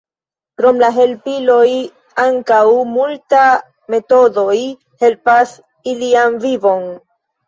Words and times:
Krom 0.59 0.77
la 0.83 0.87
helpiloj 0.93 1.65
ankaŭ 2.23 2.61
multa 2.93 3.41
metodoj 3.95 4.55
helpas 5.05 5.53
ilian 5.93 6.39
vivon. 6.47 6.89